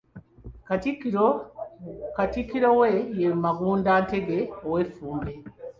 [2.15, 5.33] Katikkiro we ye Magunda Ntege ow'Effumbe.